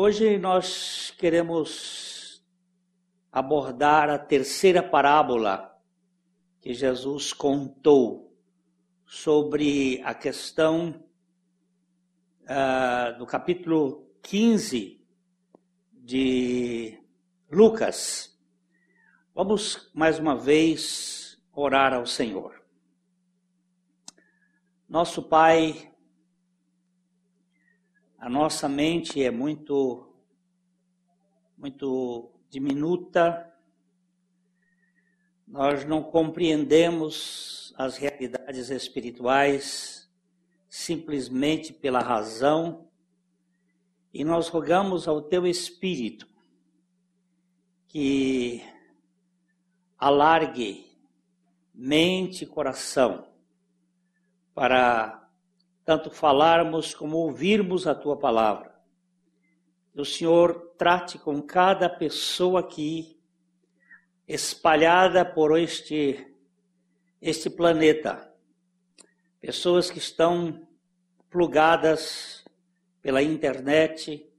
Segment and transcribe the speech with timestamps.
[0.00, 2.40] Hoje nós queremos
[3.32, 5.76] abordar a terceira parábola
[6.60, 8.32] que Jesus contou
[9.04, 11.04] sobre a questão
[12.44, 15.04] uh, do capítulo 15
[15.92, 16.96] de
[17.50, 18.40] Lucas.
[19.34, 22.62] Vamos mais uma vez orar ao Senhor.
[24.88, 25.87] Nosso Pai,
[28.18, 30.12] a nossa mente é muito,
[31.56, 33.48] muito diminuta,
[35.46, 40.10] nós não compreendemos as realidades espirituais
[40.68, 42.88] simplesmente pela razão,
[44.12, 46.26] e nós rogamos ao Teu Espírito
[47.86, 48.62] que
[49.96, 50.86] alargue
[51.72, 53.28] mente e coração
[54.54, 55.27] para
[55.88, 58.78] tanto falarmos como ouvirmos a tua palavra.
[59.90, 63.18] Que o Senhor trate com cada pessoa aqui
[64.26, 66.30] espalhada por este
[67.22, 68.30] este planeta.
[69.40, 70.68] Pessoas que estão
[71.30, 72.44] plugadas
[73.00, 74.30] pela internet,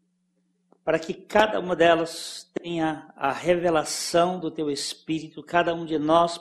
[0.84, 6.40] para que cada uma delas tenha a revelação do teu Espírito, cada um de nós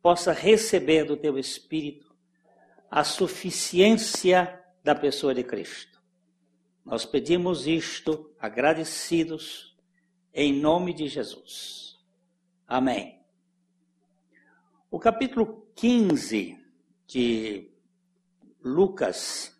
[0.00, 2.07] possa receber do teu Espírito
[2.90, 6.00] a suficiência da pessoa de Cristo.
[6.84, 9.76] Nós pedimos isto agradecidos
[10.32, 11.98] em nome de Jesus.
[12.66, 13.20] Amém.
[14.90, 16.58] O capítulo 15
[17.06, 17.70] de
[18.62, 19.54] Lucas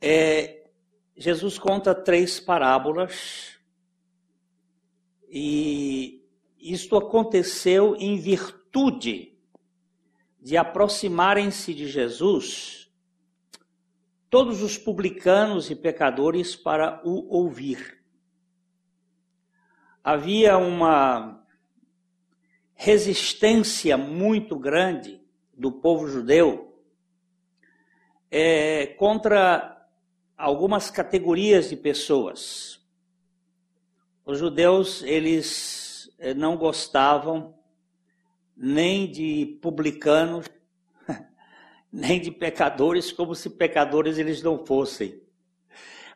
[0.00, 0.70] é
[1.16, 3.58] Jesus conta três parábolas
[5.28, 6.22] e
[6.58, 9.35] isto aconteceu em virtude
[10.46, 12.88] de aproximarem-se de Jesus
[14.30, 18.00] todos os publicanos e pecadores para o ouvir.
[20.04, 21.44] Havia uma
[22.76, 25.20] resistência muito grande
[25.52, 26.80] do povo judeu
[28.30, 29.84] é, contra
[30.38, 32.80] algumas categorias de pessoas.
[34.24, 37.55] Os judeus, eles eh, não gostavam
[38.56, 40.46] nem de publicanos,
[41.92, 45.20] nem de pecadores, como se pecadores eles não fossem.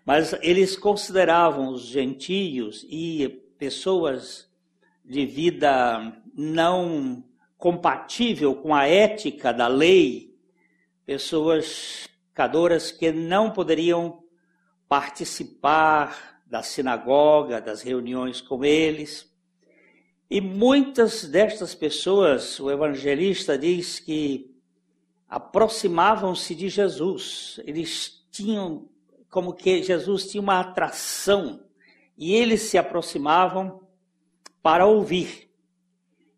[0.04, 3.28] Mas eles consideravam os gentios e
[3.58, 4.50] pessoas
[5.04, 7.22] de vida não
[7.58, 10.34] compatível com a ética da lei,
[11.04, 12.08] pessoas
[12.40, 14.24] pecadoras que não poderiam
[14.88, 19.29] participar da sinagoga, das reuniões com eles.
[20.30, 24.54] E muitas destas pessoas, o evangelista diz que
[25.28, 27.58] aproximavam-se de Jesus.
[27.64, 28.88] Eles tinham
[29.28, 31.64] como que Jesus tinha uma atração
[32.16, 33.80] e eles se aproximavam
[34.62, 35.50] para ouvir.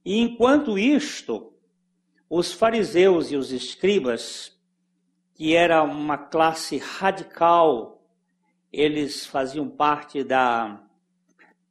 [0.02, 1.52] E enquanto isto,
[2.30, 4.58] os fariseus e os escribas
[5.34, 8.02] que era uma classe radical,
[8.72, 10.82] eles faziam parte da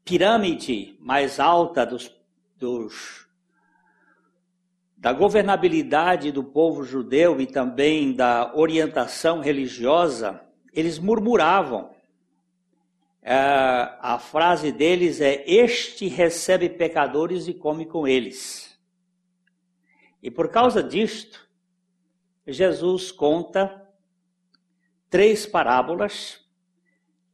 [0.03, 2.11] pirâmide mais alta dos,
[2.57, 3.27] dos,
[4.97, 10.41] da governabilidade do povo judeu e também da orientação religiosa,
[10.73, 11.91] eles murmuravam.
[13.23, 13.35] É,
[13.99, 18.79] a frase deles é: Este recebe pecadores e come com eles.
[20.23, 21.47] E por causa disto,
[22.45, 23.87] Jesus conta
[25.09, 26.39] três parábolas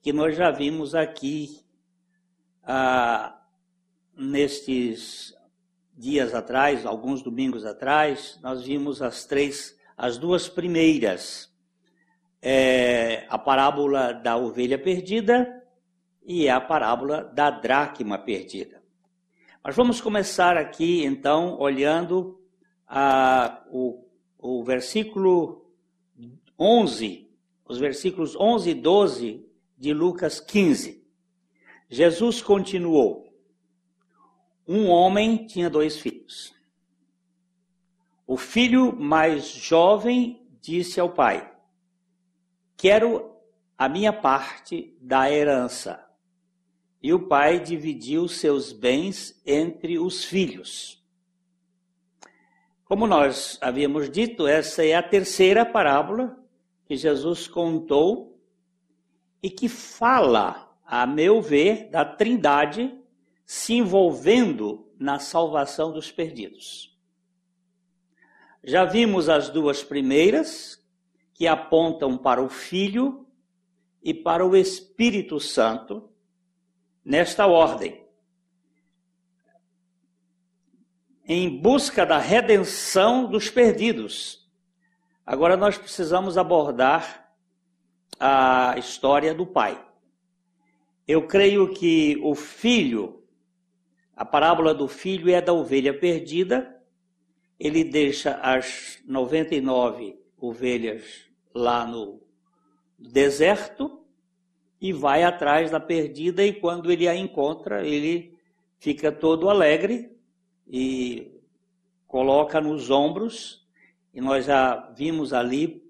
[0.02, 1.67] que nós já vimos aqui
[2.68, 3.42] ah,
[4.16, 5.34] nestes
[5.98, 11.52] dias atrás, alguns domingos atrás, nós vimos as três, as duas primeiras,
[12.42, 15.64] é, a parábola da ovelha perdida
[16.26, 18.84] e a parábola da dracma perdida.
[19.64, 22.40] Mas vamos começar aqui então olhando
[22.86, 24.08] a, o
[24.38, 25.66] o versículo
[26.60, 27.30] 11,
[27.68, 29.46] os versículos 11 e 12
[29.78, 30.97] de Lucas 15.
[31.90, 33.34] Jesus continuou:
[34.68, 36.54] Um homem tinha dois filhos.
[38.26, 41.50] O filho mais jovem disse ao pai:
[42.76, 43.34] Quero
[43.78, 46.04] a minha parte da herança.
[47.02, 51.02] E o pai dividiu seus bens entre os filhos.
[52.84, 56.38] Como nós havíamos dito, essa é a terceira parábola
[56.86, 58.42] que Jesus contou
[59.44, 62.98] e que fala, a meu ver, da Trindade
[63.46, 66.98] se envolvendo na salvação dos perdidos.
[68.64, 70.82] Já vimos as duas primeiras,
[71.34, 73.28] que apontam para o Filho
[74.02, 76.10] e para o Espírito Santo,
[77.04, 78.06] nesta ordem.
[81.26, 84.50] Em busca da redenção dos perdidos.
[85.26, 87.30] Agora nós precisamos abordar
[88.18, 89.87] a história do pai.
[91.08, 93.24] Eu creio que o filho,
[94.16, 96.76] a parábola do filho é da ovelha perdida,
[97.58, 102.22] ele deixa as 99 ovelhas lá no
[103.00, 104.04] deserto
[104.82, 108.38] e vai atrás da perdida e quando ele a encontra, ele
[108.78, 110.12] fica todo alegre
[110.68, 111.32] e
[112.06, 113.66] coloca nos ombros.
[114.14, 115.84] E nós já vimos ali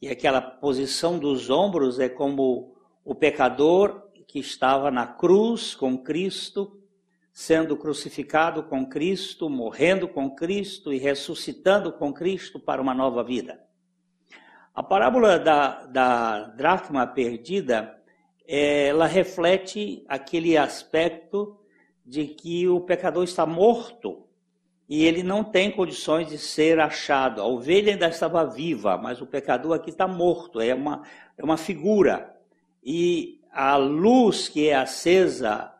[0.00, 6.78] que aquela posição dos ombros é como o pecador que estava na cruz com Cristo
[7.32, 13.60] sendo crucificado com Cristo, morrendo com Cristo e ressuscitando com Cristo para uma nova vida.
[14.74, 17.96] A parábola da, da dracma perdida,
[18.44, 21.56] ela reflete aquele aspecto
[22.04, 24.26] de que o pecador está morto
[24.88, 27.40] e ele não tem condições de ser achado.
[27.40, 31.02] A ovelha ainda estava viva, mas o pecador aqui está morto, é uma,
[31.36, 32.36] é uma figura.
[32.82, 35.74] E a luz que é acesa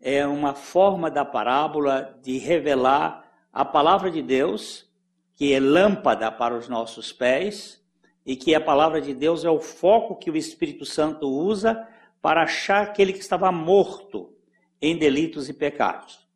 [0.00, 4.90] é uma forma da parábola de revelar a palavra de Deus,
[5.36, 7.80] que é lâmpada para os nossos pés,
[8.26, 11.86] e que a palavra de Deus é o foco que o Espírito Santo usa
[12.20, 14.34] para achar aquele que estava morto
[14.82, 16.28] em delitos e pecados.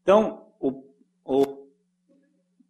[0.00, 0.84] Então, o,
[1.24, 1.66] o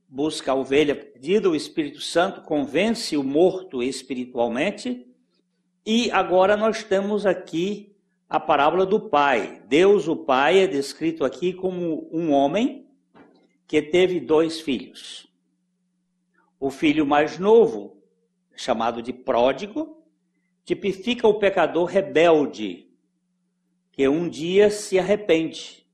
[0.09, 5.12] busca a ovelha perdida, o Espírito Santo convence o morto espiritualmente,
[5.85, 7.95] e agora nós temos aqui
[8.29, 9.63] a parábola do pai.
[9.67, 12.89] Deus, o pai, é descrito aqui como um homem
[13.67, 15.27] que teve dois filhos.
[16.59, 18.01] O filho mais novo,
[18.55, 20.03] chamado de pródigo,
[20.65, 22.89] tipifica o pecador rebelde,
[23.91, 25.87] que um dia se arrepende,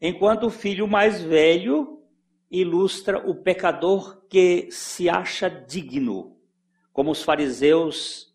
[0.00, 2.02] enquanto o filho mais velho
[2.50, 6.36] ilustra o pecador que se acha digno,
[6.92, 8.31] como os fariseus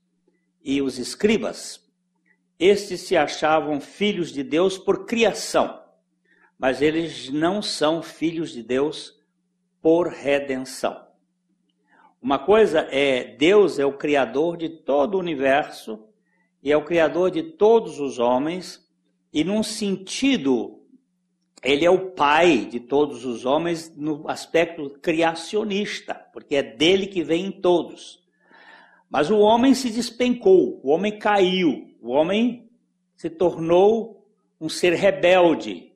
[0.67, 1.81] e os escribas.
[2.59, 5.81] Estes se achavam filhos de Deus por criação,
[6.59, 9.17] mas eles não são filhos de Deus
[9.81, 11.07] por redenção.
[12.21, 16.03] Uma coisa é Deus é o criador de todo o universo
[16.61, 18.85] e é o criador de todos os homens,
[19.31, 20.81] e num sentido
[21.63, 27.23] ele é o pai de todos os homens no aspecto criacionista, porque é dele que
[27.23, 28.26] vem todos.
[29.09, 32.69] Mas o homem se despencou, o homem caiu, o homem
[33.15, 34.25] se tornou
[34.59, 35.93] um ser rebelde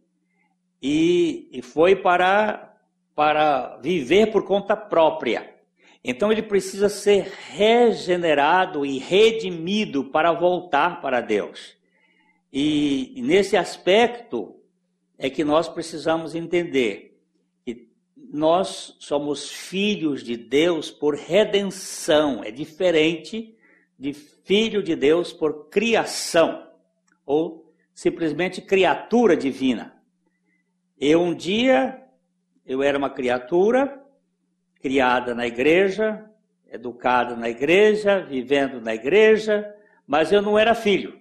[0.81, 2.75] e, e foi para,
[3.15, 5.55] para viver por conta própria.
[6.03, 11.75] Então ele precisa ser regenerado e redimido para voltar para Deus.
[12.51, 14.55] E nesse aspecto
[15.17, 17.10] é que nós precisamos entender
[18.33, 23.53] nós somos filhos de Deus por redenção, é diferente
[23.99, 26.65] de filho de Deus por criação,
[27.25, 29.93] ou simplesmente criatura divina.
[30.97, 32.01] Eu um dia,
[32.65, 34.01] eu era uma criatura,
[34.79, 36.25] criada na igreja,
[36.71, 39.75] educada na igreja, vivendo na igreja,
[40.07, 41.19] mas eu não era filho.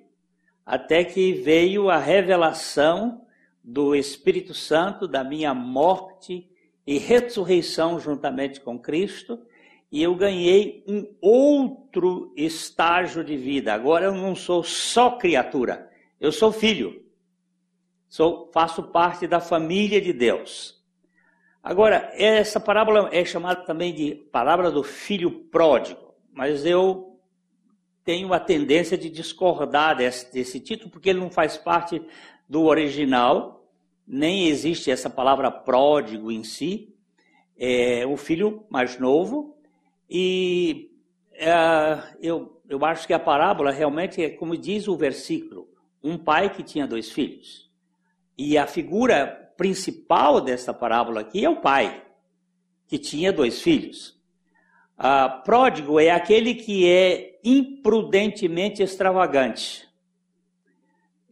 [0.65, 3.27] Até que veio a revelação
[3.65, 6.50] do Espírito Santo da minha morte
[6.87, 9.39] e ressurreição juntamente com Cristo,
[9.93, 13.75] e eu ganhei um outro estágio de vida.
[13.75, 17.05] Agora eu não sou só criatura, eu sou filho.
[18.09, 20.81] Sou, faço parte da família de Deus.
[21.63, 27.21] Agora, essa parábola é chamada também de parábola do filho pródigo, mas eu
[28.03, 32.03] tenho a tendência de discordar desse, desse título, porque ele não faz parte
[32.49, 33.60] do original,
[34.13, 36.93] nem existe essa palavra pródigo em si.
[37.57, 39.57] É o filho mais novo,
[40.09, 40.91] e
[41.35, 41.53] é,
[42.21, 45.69] eu, eu acho que a parábola realmente é como diz o versículo:
[46.03, 47.71] um pai que tinha dois filhos.
[48.37, 52.03] E a figura principal dessa parábola aqui é o pai,
[52.89, 54.19] que tinha dois filhos.
[54.97, 59.87] Ah, pródigo é aquele que é imprudentemente extravagante,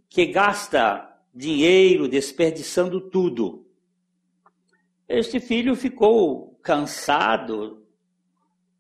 [0.08, 1.07] que gasta
[1.38, 3.64] dinheiro desperdiçando tudo.
[5.08, 7.86] Este filho ficou cansado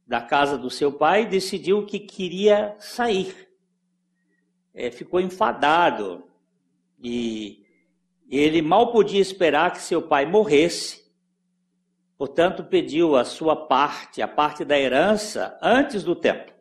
[0.04, 3.48] da casa do seu pai, decidiu que queria sair.
[4.74, 6.24] É, ficou enfadado
[7.00, 7.64] e
[8.28, 11.06] ele mal podia esperar que seu pai morresse.
[12.16, 16.52] Portanto, pediu a sua parte, a parte da herança, antes do tempo.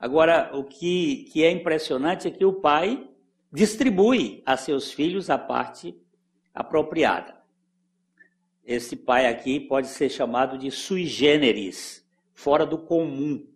[0.00, 3.06] Agora, o que, que é impressionante é que o pai
[3.56, 5.98] distribui a seus filhos a parte
[6.52, 7.34] apropriada.
[8.62, 13.46] Esse pai aqui pode ser chamado de sui generis, fora do comum,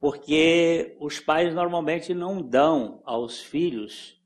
[0.00, 4.18] porque os pais normalmente não dão aos filhos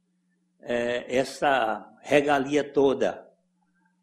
[0.61, 3.29] é, essa regalia toda.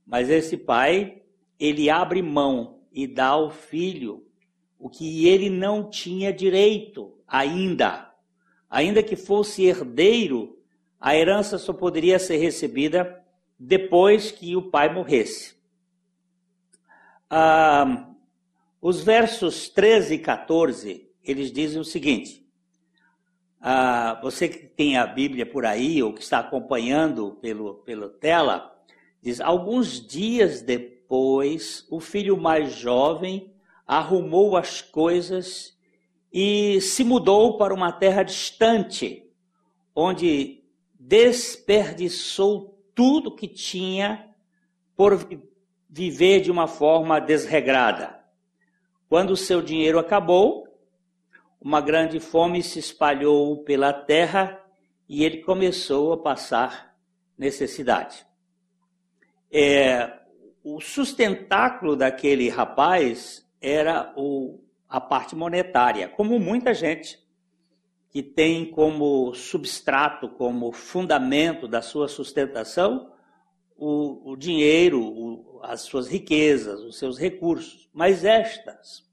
[0.06, 1.22] Mas esse pai,
[1.58, 4.28] ele abre mão e dá ao filho
[4.78, 8.14] o que ele não tinha direito ainda.
[8.70, 10.56] Ainda que fosse herdeiro,
[11.06, 13.24] a herança só poderia ser recebida
[13.60, 15.54] depois que o pai morresse.
[17.30, 18.08] Ah,
[18.82, 22.44] os versos 13 e 14, eles dizem o seguinte:
[23.62, 28.76] ah, você que tem a Bíblia por aí, ou que está acompanhando pelo, pela tela,
[29.22, 33.54] diz: alguns dias depois, o filho mais jovem
[33.86, 35.78] arrumou as coisas
[36.34, 39.30] e se mudou para uma terra distante,
[39.96, 40.55] onde
[41.08, 44.28] desperdiçou tudo que tinha
[44.96, 45.20] por
[45.88, 48.20] viver de uma forma desregrada.
[49.08, 50.68] Quando o seu dinheiro acabou,
[51.62, 54.60] uma grande fome se espalhou pela terra
[55.08, 56.96] e ele começou a passar
[57.38, 58.26] necessidade.
[59.52, 60.12] É,
[60.64, 64.60] o sustentáculo daquele rapaz era o,
[64.90, 67.24] a parte monetária, como muita gente
[68.16, 73.12] que tem como substrato, como fundamento da sua sustentação
[73.76, 77.90] o, o dinheiro, o, as suas riquezas, os seus recursos.
[77.94, 79.04] Mas estas,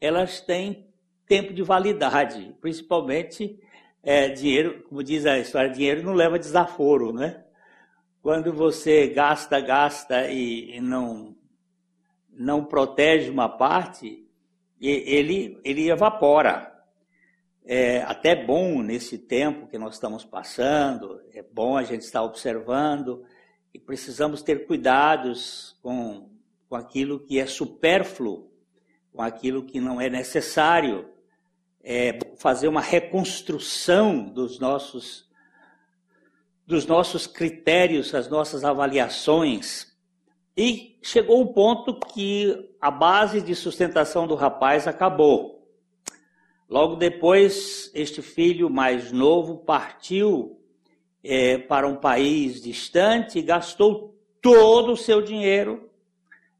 [0.00, 0.86] elas têm
[1.26, 3.58] tempo de validade, principalmente
[4.04, 7.42] é, dinheiro, como diz a história, dinheiro não leva desaforo, né?
[8.22, 11.36] Quando você gasta, gasta e, e não
[12.32, 14.24] não protege uma parte,
[14.80, 16.77] ele ele evapora.
[17.64, 23.24] É até bom nesse tempo que nós estamos passando, é bom a gente estar observando
[23.74, 26.30] e precisamos ter cuidados com,
[26.68, 28.50] com aquilo que é supérfluo,
[29.12, 31.08] com aquilo que não é necessário,
[31.82, 35.28] é, fazer uma reconstrução dos nossos
[36.68, 39.86] dos nossos critérios, as nossas avaliações.
[40.54, 45.57] E chegou um ponto que a base de sustentação do rapaz acabou.
[46.68, 50.60] Logo depois, este filho mais novo partiu
[51.24, 55.90] é, para um país distante, gastou todo o seu dinheiro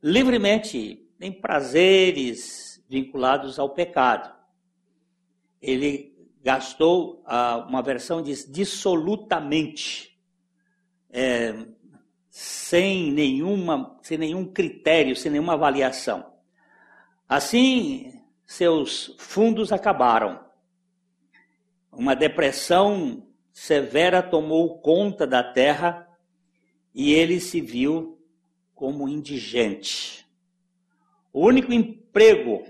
[0.03, 4.35] livremente em prazeres vinculados ao pecado.
[5.61, 10.19] Ele gastou, ah, uma versão diz, dissolutamente,
[11.11, 11.55] é,
[12.31, 16.33] sem, nenhuma, sem nenhum critério, sem nenhuma avaliação.
[17.29, 18.18] Assim,
[18.49, 20.41] seus fundos acabaram.
[21.93, 26.09] Uma depressão severa tomou conta da terra
[26.95, 28.19] e ele se viu
[28.75, 30.27] como indigente.
[31.31, 32.65] O único emprego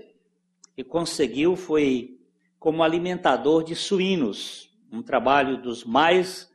[0.75, 2.19] que conseguiu foi
[2.59, 6.51] como alimentador de suínos, um trabalho dos mais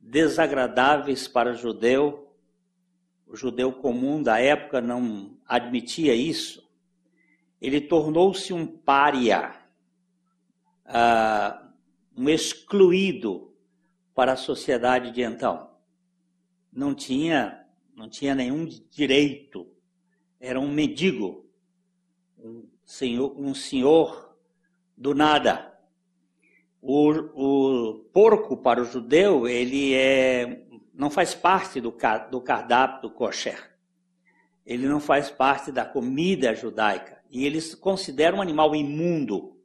[0.00, 2.28] desagradáveis para o judeu.
[3.24, 6.63] O judeu comum da época não admitia isso.
[7.64, 9.56] Ele tornou-se um pária,
[10.84, 11.66] uh,
[12.14, 13.54] um excluído
[14.14, 15.70] para a sociedade de então.
[16.70, 17.66] Não tinha,
[17.96, 19.66] não tinha nenhum direito.
[20.38, 21.46] Era um mendigo,
[22.38, 24.36] um senhor, um senhor
[24.94, 25.74] do nada.
[26.82, 31.96] O, o porco para o judeu ele é, não faz parte do,
[32.30, 33.74] do cardápio do kosher.
[34.66, 39.56] Ele não faz parte da comida judaica e eles consideram um animal imundo.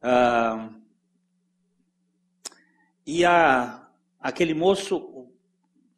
[0.00, 0.70] Ah,
[3.06, 3.88] e a,
[4.20, 5.28] aquele moço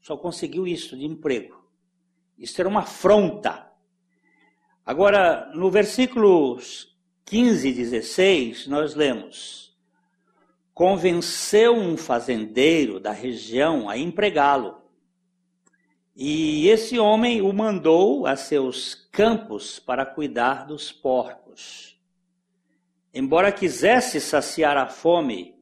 [0.00, 1.64] só conseguiu isso de emprego.
[2.38, 3.70] Isso era uma afronta.
[4.84, 9.74] Agora, no versículos 15 e 16, nós lemos:
[10.74, 14.83] Convenceu um fazendeiro da região a empregá-lo.
[16.16, 21.98] E esse homem o mandou a seus campos para cuidar dos porcos.
[23.12, 25.56] Embora quisesse saciar a fome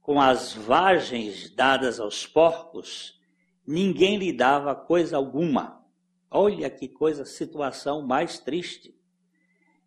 [0.00, 3.20] com as vagens dadas aos porcos,
[3.66, 5.84] ninguém lhe dava coisa alguma.
[6.30, 8.94] Olha que coisa, situação mais triste.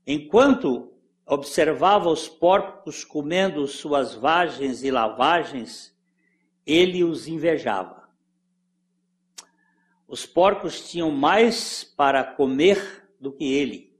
[0.05, 0.93] Enquanto
[1.25, 5.95] observava os porcos comendo suas vagens e lavagens,
[6.63, 8.00] ele os invejava.
[10.11, 13.97] Os porcos tinham mais para comer do que ele,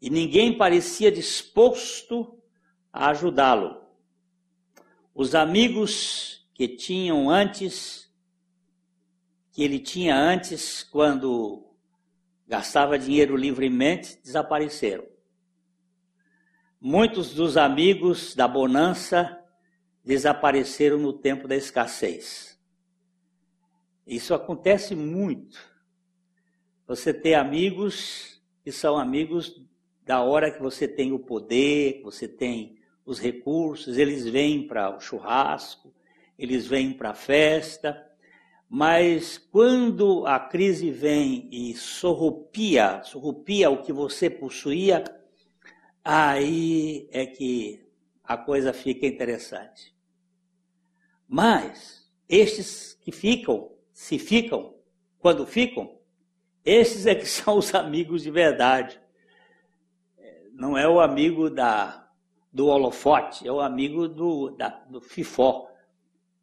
[0.00, 2.42] e ninguém parecia disposto
[2.92, 3.84] a ajudá-lo.
[5.14, 8.12] Os amigos que tinham antes,
[9.52, 11.70] que ele tinha antes, quando
[12.44, 15.06] gastava dinheiro livremente, desapareceram.
[16.80, 19.40] Muitos dos amigos da bonança
[20.04, 22.51] desapareceram no tempo da escassez.
[24.06, 25.58] Isso acontece muito.
[26.86, 29.60] Você tem amigos que são amigos
[30.04, 34.94] da hora que você tem o poder, que você tem os recursos, eles vêm para
[34.94, 35.92] o churrasco,
[36.38, 38.04] eles vêm para a festa,
[38.68, 45.04] mas quando a crise vem e sorrupia, sorrupia o que você possuía,
[46.04, 47.84] aí é que
[48.24, 49.94] a coisa fica interessante.
[51.28, 53.70] Mas estes que ficam,
[54.02, 54.74] se ficam,
[55.20, 55.96] quando ficam,
[56.64, 59.00] esses é que são os amigos de verdade.
[60.54, 62.08] Não é o amigo da,
[62.52, 65.70] do holofote, é o amigo do, da, do fifó,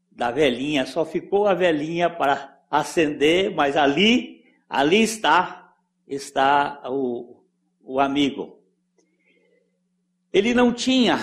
[0.09, 0.85] da velhinha.
[0.85, 5.75] Só ficou a velhinha para acender, mas ali, ali está,
[6.07, 7.43] está o,
[7.81, 8.63] o amigo.
[10.31, 11.17] Ele não tinha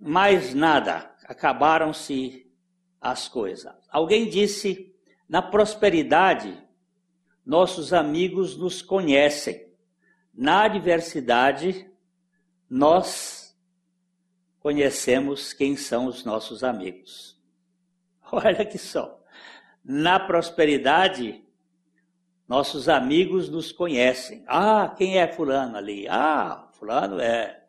[0.00, 2.44] mais nada, acabaram-se
[3.00, 3.72] as coisas.
[3.88, 4.95] Alguém disse:
[5.28, 6.62] na prosperidade,
[7.44, 9.66] nossos amigos nos conhecem.
[10.34, 11.90] Na adversidade,
[12.68, 13.56] nós
[14.60, 17.40] conhecemos quem são os nossos amigos.
[18.30, 19.22] Olha que só.
[19.84, 21.44] Na prosperidade,
[22.48, 24.44] nossos amigos nos conhecem.
[24.46, 26.06] Ah, quem é fulano ali?
[26.08, 27.66] Ah, fulano é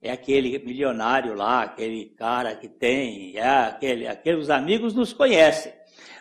[0.00, 5.72] é aquele milionário lá, aquele cara que tem, é aquele, aqueles amigos nos conhecem.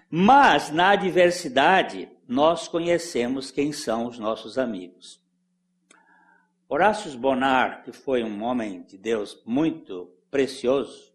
[0.10, 5.22] Mas na adversidade, nós conhecemos quem são os nossos amigos.
[6.70, 11.14] Horácio Bonar, que foi um homem de Deus muito precioso,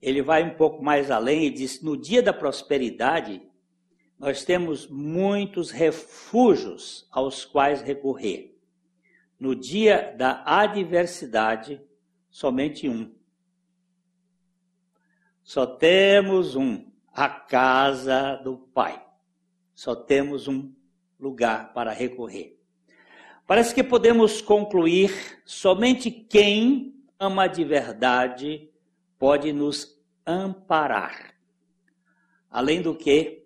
[0.00, 3.42] ele vai um pouco mais além e diz: no dia da prosperidade,
[4.18, 8.58] nós temos muitos refúgios aos quais recorrer.
[9.38, 11.80] No dia da adversidade,
[12.30, 13.14] somente um.
[15.42, 16.87] Só temos um,
[17.18, 19.04] a casa do Pai.
[19.74, 20.72] Só temos um
[21.18, 22.56] lugar para recorrer.
[23.44, 28.70] Parece que podemos concluir somente quem ama de verdade
[29.18, 31.34] pode nos amparar.
[32.48, 33.44] Além do que,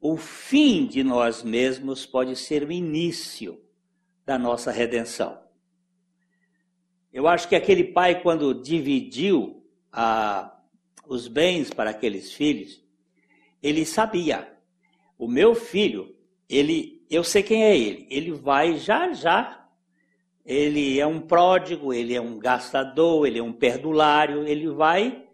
[0.00, 3.62] o fim de nós mesmos pode ser o início
[4.24, 5.38] da nossa redenção.
[7.12, 10.57] Eu acho que aquele pai, quando dividiu a,
[11.08, 12.84] os bens para aqueles filhos,
[13.62, 14.52] ele sabia.
[15.18, 16.14] O meu filho,
[16.48, 18.06] ele, eu sei quem é ele.
[18.10, 19.66] Ele vai já já.
[20.44, 24.46] Ele é um pródigo, ele é um gastador, ele é um perdulário.
[24.46, 25.24] Ele vai,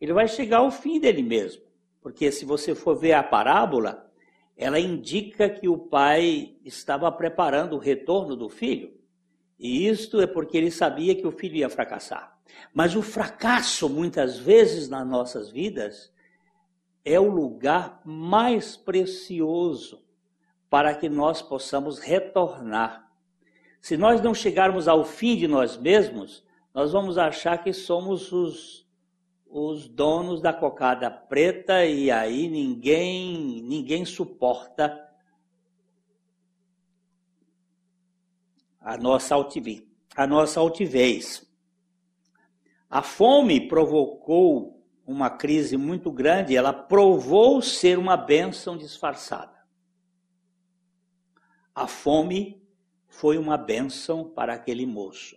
[0.00, 1.62] ele vai chegar ao fim dele mesmo.
[2.02, 4.10] Porque se você for ver a parábola,
[4.56, 8.92] ela indica que o pai estava preparando o retorno do filho.
[9.58, 12.39] E isto é porque ele sabia que o filho ia fracassar.
[12.72, 16.12] Mas o fracasso, muitas vezes nas nossas vidas,
[17.04, 20.02] é o lugar mais precioso
[20.68, 23.10] para que nós possamos retornar.
[23.80, 28.86] Se nós não chegarmos ao fim de nós mesmos, nós vamos achar que somos os,
[29.48, 35.08] os donos da cocada preta e aí ninguém ninguém suporta
[38.80, 39.82] a nossa altivez.
[40.16, 41.49] A nossa altivez.
[42.90, 49.60] A fome provocou uma crise muito grande, ela provou ser uma bênção disfarçada.
[51.72, 52.60] A fome
[53.06, 55.36] foi uma bênção para aquele moço.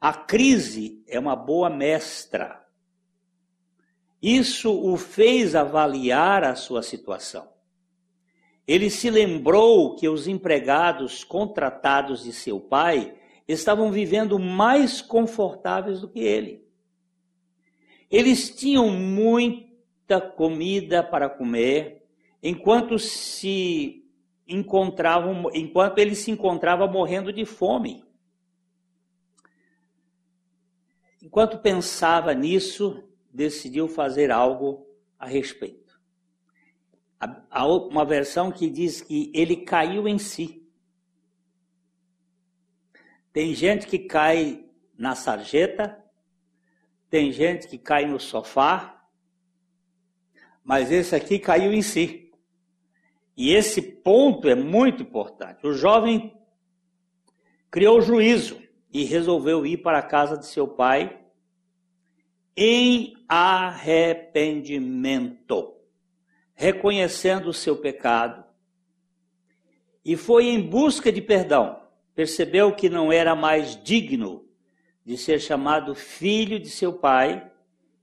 [0.00, 2.64] A crise é uma boa mestra.
[4.22, 7.48] Isso o fez avaliar a sua situação.
[8.66, 13.16] Ele se lembrou que os empregados contratados de seu pai
[13.48, 16.65] estavam vivendo mais confortáveis do que ele.
[18.10, 22.06] Eles tinham muita comida para comer,
[22.42, 24.04] enquanto se
[24.46, 28.04] encontravam, enquanto ele se encontrava morrendo de fome.
[31.20, 34.86] Enquanto pensava nisso, decidiu fazer algo
[35.18, 36.00] a respeito.
[37.50, 40.64] Há uma versão que diz que ele caiu em si.
[43.32, 44.64] Tem gente que cai
[44.96, 46.02] na sarjeta,
[47.16, 49.02] tem gente que cai no sofá,
[50.62, 52.30] mas esse aqui caiu em si.
[53.34, 55.66] E esse ponto é muito importante.
[55.66, 56.38] O jovem
[57.70, 58.60] criou juízo
[58.92, 61.24] e resolveu ir para a casa de seu pai
[62.54, 65.74] em arrependimento,
[66.54, 68.44] reconhecendo o seu pecado,
[70.04, 71.80] e foi em busca de perdão.
[72.14, 74.45] Percebeu que não era mais digno
[75.06, 77.48] de ser chamado filho de seu pai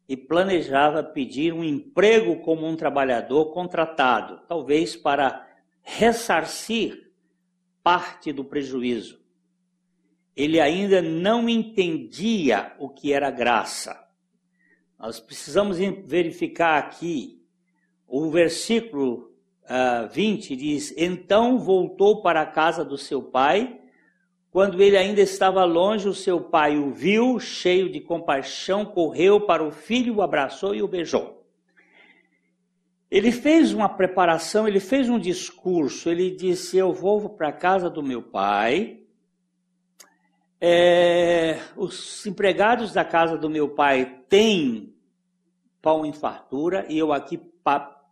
[0.07, 5.45] e planejava pedir um emprego como um trabalhador contratado, talvez para
[5.81, 7.11] ressarcir
[7.83, 9.21] parte do prejuízo.
[10.33, 14.01] Ele ainda não entendia o que era graça.
[14.97, 17.43] Nós precisamos verificar aqui
[18.07, 23.81] o versículo uh, ah, 20 diz: Então voltou para a casa do seu pai.
[24.53, 29.63] Quando ele ainda estava longe, o seu pai o viu, cheio de compaixão, correu para
[29.63, 31.43] o filho, o abraçou e o beijou.
[33.09, 37.89] Ele fez uma preparação, ele fez um discurso, ele disse: Eu vou para a casa
[37.89, 38.99] do meu pai.
[40.61, 44.93] É, os empregados da casa do meu pai têm
[45.81, 47.41] pão em fartura e eu aqui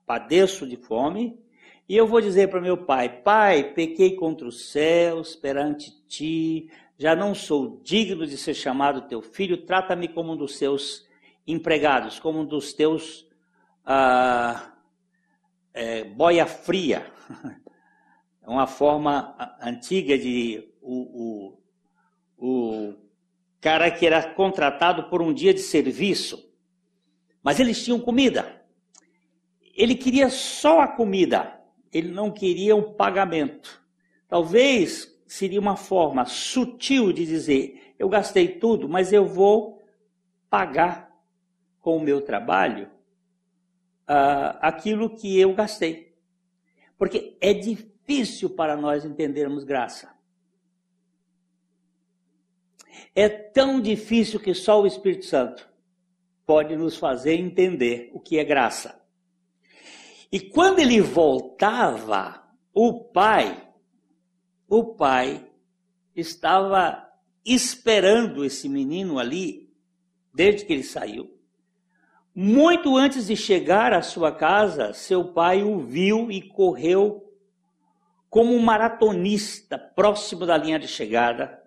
[0.08, 1.40] padeço de fome.
[1.88, 7.16] E eu vou dizer para meu pai: Pai, pequei contra os céus perante ti, já
[7.16, 11.08] não sou digno de ser chamado teu filho, trata-me como um dos seus
[11.46, 13.28] empregados, como um dos teus.
[13.86, 14.74] Ah,
[15.74, 17.12] é, boia fria.
[18.44, 21.54] É uma forma antiga de o,
[22.40, 22.94] o, o
[23.62, 26.52] cara que era contratado por um dia de serviço.
[27.44, 28.66] Mas eles tinham comida.
[29.76, 31.61] Ele queria só a comida,
[31.92, 33.82] ele não queria o pagamento.
[34.28, 39.82] Talvez seria uma forma sutil de dizer: eu gastei tudo, mas eu vou
[40.50, 41.12] pagar
[41.80, 42.88] com o meu trabalho
[44.10, 46.16] uh, aquilo que eu gastei.
[46.98, 50.14] Porque é difícil para nós entendermos graça.
[53.16, 55.70] É tão difícil que só o Espírito Santo
[56.46, 59.01] pode nos fazer entender o que é graça.
[60.32, 62.42] E quando ele voltava,
[62.74, 63.68] o pai,
[64.68, 65.46] o pai
[66.16, 67.06] estava
[67.44, 69.70] esperando esse menino ali
[70.34, 71.38] desde que ele saiu.
[72.34, 77.28] Muito antes de chegar à sua casa, seu pai o viu e correu
[78.30, 81.62] como um maratonista próximo da linha de chegada,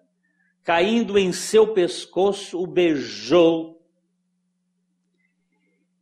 [0.62, 3.86] caindo em seu pescoço, o beijou.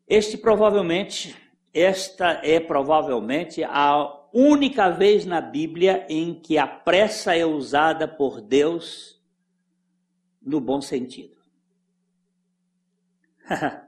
[0.07, 1.37] Este provavelmente,
[1.73, 8.41] esta é provavelmente a única vez na Bíblia em que a pressa é usada por
[8.41, 9.21] Deus
[10.41, 11.37] no bom sentido.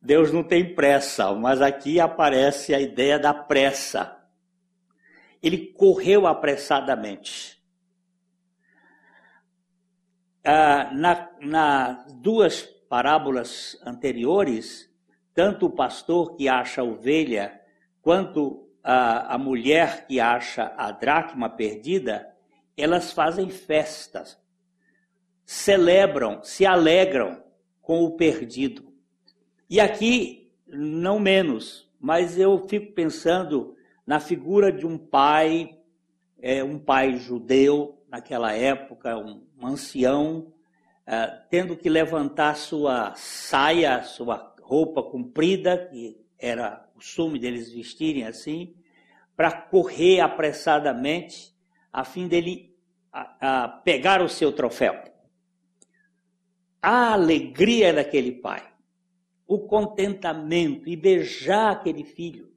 [0.00, 4.16] Deus não tem pressa, mas aqui aparece a ideia da pressa.
[5.42, 7.60] Ele correu apressadamente.
[10.44, 14.88] Ah, na, nas duas parábolas anteriores,
[15.36, 17.60] tanto o pastor que acha a ovelha,
[18.00, 22.34] quanto a, a mulher que acha a dracma perdida,
[22.74, 24.40] elas fazem festas,
[25.44, 27.44] celebram, se alegram
[27.82, 28.90] com o perdido.
[29.68, 35.78] E aqui, não menos, mas eu fico pensando na figura de um pai,
[36.40, 40.50] é, um pai judeu naquela época, um, um ancião,
[41.06, 48.24] é, tendo que levantar sua saia, sua roupa comprida, que era o costume deles vestirem
[48.24, 48.74] assim,
[49.36, 51.54] para correr apressadamente,
[51.92, 52.74] a fim dele
[53.12, 54.94] a, a pegar o seu troféu.
[56.82, 58.76] A alegria daquele pai
[59.46, 62.50] o contentamento e beijar aquele filho.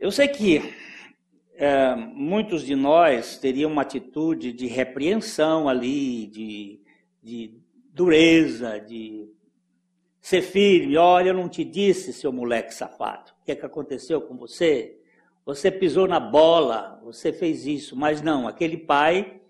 [0.00, 0.74] Eu sei que
[1.54, 6.80] é, muitos de nós teriam uma atitude de repreensão ali, de,
[7.22, 7.60] de
[7.92, 9.28] dureza, de
[10.22, 10.96] ser firme.
[10.96, 14.96] Olha, eu não te disse, seu moleque safado, o que é que aconteceu com você?
[15.44, 17.96] Você pisou na bola, você fez isso.
[17.96, 19.40] Mas não, aquele pai,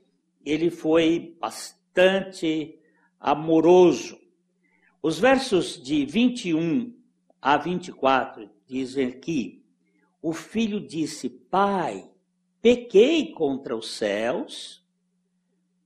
[0.44, 2.78] ele foi bastante
[3.20, 4.18] amoroso.
[5.02, 6.96] Os versos de 21
[7.40, 9.62] a 24 dizem que
[10.22, 12.08] o filho disse: Pai,
[12.62, 14.82] pequei contra os céus,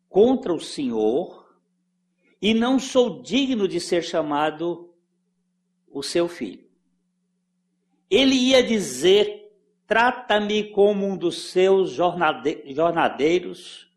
[0.09, 1.45] contra o Senhor,
[2.46, 4.94] e não sou digno de ser chamado
[5.90, 6.64] o seu filho.
[8.09, 9.52] Ele ia dizer:
[9.85, 13.90] Trata-me como um dos seus jornadeiros,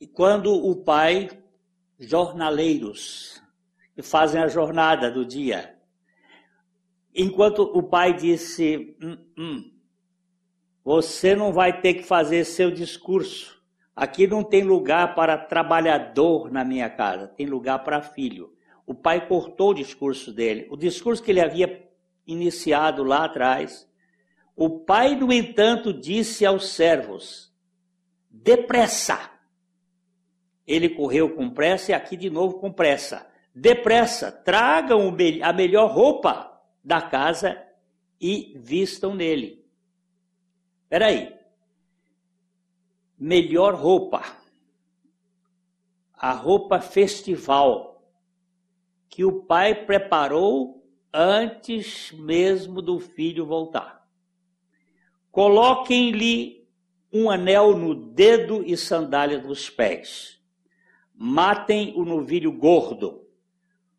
[0.00, 1.40] e quando o pai,
[2.00, 3.40] jornaleiros,
[3.94, 5.78] que fazem a jornada do dia.
[7.14, 9.70] Enquanto o pai disse: hum, hum,
[10.82, 13.55] Você não vai ter que fazer seu discurso.
[13.96, 18.52] Aqui não tem lugar para trabalhador na minha casa, tem lugar para filho.
[18.84, 21.88] O pai cortou o discurso dele, o discurso que ele havia
[22.26, 23.90] iniciado lá atrás.
[24.54, 27.50] O pai, no entanto, disse aos servos:
[28.30, 29.30] depressa.
[30.66, 33.26] Ele correu com pressa e aqui de novo com pressa.
[33.54, 37.56] Depressa, tragam a melhor roupa da casa
[38.20, 39.64] e vistam nele.
[40.88, 41.35] Peraí.
[43.18, 44.22] Melhor roupa.
[46.12, 48.04] A roupa festival
[49.08, 54.06] que o pai preparou antes mesmo do filho voltar.
[55.30, 56.68] Coloquem-lhe
[57.10, 60.38] um anel no dedo e sandália nos pés.
[61.14, 63.26] Matem o novilho gordo.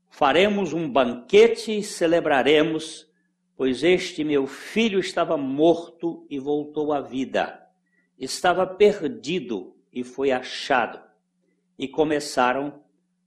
[0.09, 3.07] Faremos um banquete e celebraremos,
[3.55, 7.66] pois este meu filho estava morto e voltou à vida.
[8.17, 10.99] Estava perdido e foi achado.
[11.77, 12.81] E começaram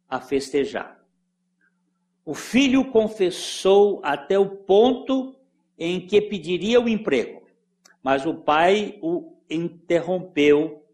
[0.08, 1.00] a festejar.
[2.24, 5.34] O filho confessou até o ponto
[5.78, 7.42] em que pediria o emprego,
[8.02, 10.84] mas o pai o interrompeu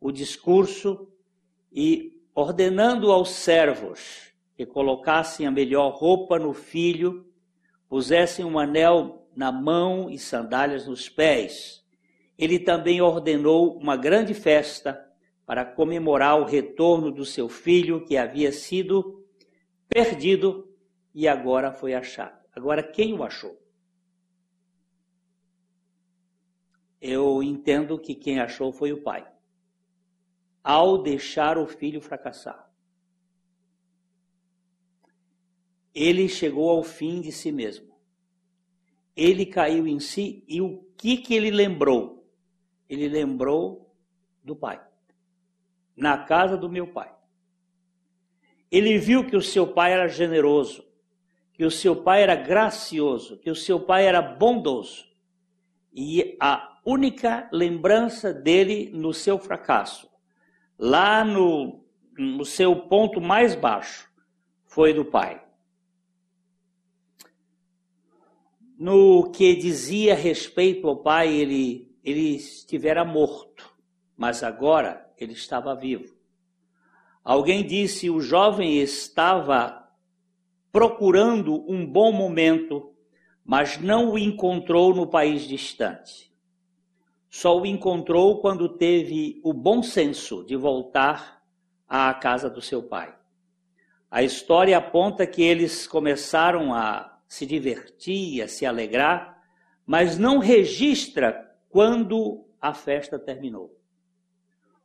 [0.00, 1.08] o discurso
[1.72, 7.26] e, ordenando aos servos que colocassem a melhor roupa no filho,
[7.88, 11.79] pusessem um anel na mão e sandálias nos pés,
[12.40, 15.06] ele também ordenou uma grande festa
[15.44, 19.28] para comemorar o retorno do seu filho que havia sido
[19.86, 20.74] perdido
[21.14, 22.40] e agora foi achado.
[22.50, 23.60] Agora, quem o achou?
[26.98, 29.30] Eu entendo que quem achou foi o pai,
[30.64, 32.72] ao deixar o filho fracassar.
[35.94, 37.94] Ele chegou ao fim de si mesmo.
[39.14, 42.19] Ele caiu em si e o que que ele lembrou?
[42.90, 43.94] Ele lembrou
[44.44, 44.78] do pai.
[45.96, 47.10] Na casa do meu pai.
[48.70, 50.90] Ele viu que o seu pai era generoso
[51.60, 55.04] que o seu pai era gracioso, que o seu pai era bondoso.
[55.92, 60.08] E a única lembrança dele no seu fracasso,
[60.78, 61.84] lá no,
[62.16, 64.10] no seu ponto mais baixo,
[64.64, 65.44] foi do pai.
[68.78, 73.74] No que dizia respeito ao pai, ele, ele estivera morto,
[74.16, 76.14] mas agora ele estava vivo.
[77.22, 79.88] Alguém disse: o jovem estava
[80.72, 82.94] procurando um bom momento,
[83.44, 86.32] mas não o encontrou no país distante.
[87.28, 91.42] Só o encontrou quando teve o bom senso de voltar
[91.88, 93.14] à casa do seu pai.
[94.10, 99.40] A história aponta que eles começaram a se divertir, a se alegrar,
[99.86, 103.74] mas não registra quando a festa terminou.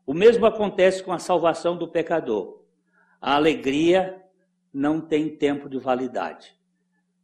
[0.06, 2.64] O mesmo acontece com a salvação do pecador.
[3.20, 4.24] A alegria
[4.72, 6.56] não tem tempo de validade.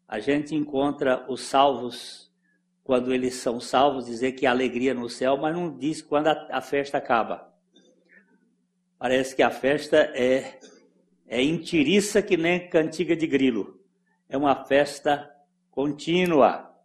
[0.08, 2.30] A gente encontra os salvos,
[2.84, 6.48] quando eles são salvos, dizer que há alegria no céu, mas não diz quando a,
[6.52, 7.54] a festa acaba.
[8.98, 10.60] Parece que a festa é,
[11.28, 13.80] é intiriça que nem cantiga de grilo.
[14.28, 15.32] É uma festa
[15.70, 16.76] contínua.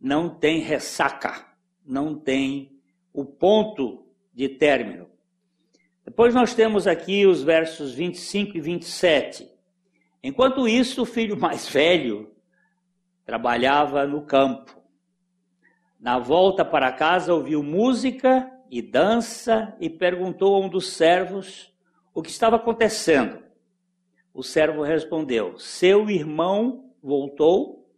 [0.00, 1.53] Não tem ressaca.
[1.84, 2.80] Não tem
[3.12, 5.08] o ponto de término.
[6.04, 9.50] Depois nós temos aqui os versos 25 e 27.
[10.22, 12.34] Enquanto isso, o filho mais velho
[13.24, 14.82] trabalhava no campo.
[15.98, 21.72] Na volta para casa, ouviu música e dança e perguntou a um dos servos
[22.12, 23.42] o que estava acontecendo.
[24.32, 27.88] O servo respondeu: Seu irmão voltou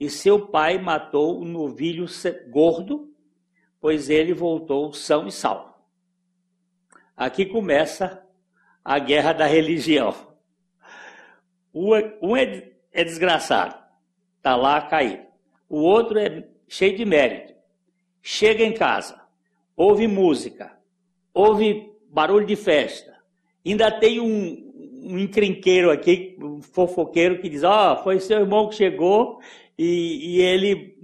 [0.00, 2.06] e seu pai matou o novilho
[2.48, 3.11] gordo,
[3.82, 5.74] pois ele voltou são e salvo.
[7.16, 8.24] Aqui começa
[8.84, 10.14] a guerra da religião.
[11.74, 13.74] Um é, é desgraçado,
[14.36, 15.24] está lá caído.
[15.68, 17.54] O outro é cheio de mérito.
[18.22, 19.20] Chega em casa,
[19.76, 20.78] ouve música,
[21.34, 23.12] ouve barulho de festa.
[23.66, 28.68] Ainda tem um, um encrenqueiro aqui, um fofoqueiro, que diz: Ó, oh, foi seu irmão
[28.68, 29.40] que chegou
[29.76, 30.96] e, e ele,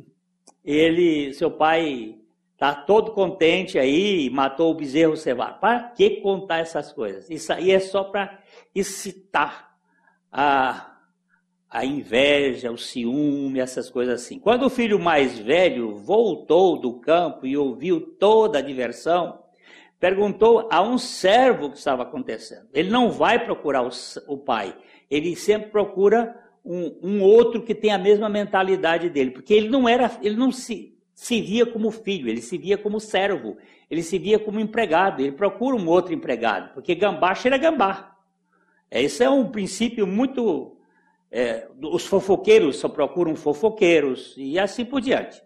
[0.65, 2.18] ele, seu pai
[2.59, 5.61] está todo contente aí, matou o bezerro cevado.
[5.61, 7.31] Para que contar essas coisas?
[7.31, 8.41] Isso aí é só para
[8.75, 9.77] excitar
[10.33, 10.97] a,
[11.71, 14.41] a inveja, o ciúme, essas coisas assim.
[14.41, 19.39] Quando o filho mais velho voltou do campo e ouviu toda a diversão,
[20.01, 22.67] perguntou a um servo o que estava acontecendo.
[22.75, 23.91] Ele não vai procurar o,
[24.27, 24.77] o pai,
[25.09, 29.89] ele sempre procura um, um, outro que tem a mesma mentalidade dele, porque ele não
[29.89, 33.57] era, ele não se, se via como filho, ele se via como servo,
[33.91, 38.17] ele se via como empregado, ele procura um outro empregado, porque gambá cheira gambá.
[38.89, 40.77] Esse é um princípio muito
[41.29, 45.43] é, os fofoqueiros só procuram fofoqueiros e assim por diante.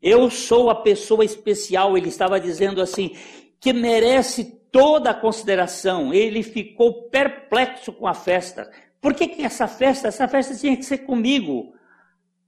[0.00, 3.16] Eu sou a pessoa especial, ele estava dizendo assim,
[3.58, 6.14] que merece toda a consideração.
[6.14, 8.70] Ele ficou perplexo com a festa.
[9.00, 10.06] Por que, que essa festa?
[10.06, 11.74] Essa festa tinha que ser comigo.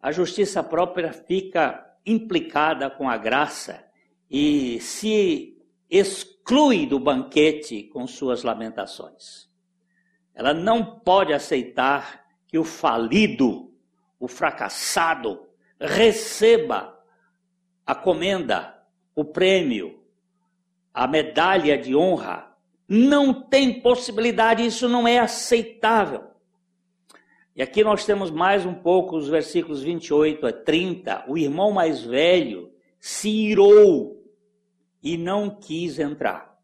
[0.01, 3.85] A justiça própria fica implicada com a graça
[4.31, 5.59] e se
[5.91, 9.49] exclui do banquete com suas lamentações.
[10.35, 13.73] Ela não pode aceitar que o falido,
[14.21, 15.47] o fracassado,
[15.81, 16.97] receba
[17.85, 18.83] a comenda,
[19.15, 20.03] o prêmio,
[20.93, 22.55] a medalha de honra.
[22.89, 26.36] Não tem possibilidade, isso não é aceitável.
[27.57, 31.25] E aqui nós temos mais um pouco os versículos 28 a 30.
[31.27, 34.23] O irmão mais velho se irou
[35.03, 36.55] e não quis entrar.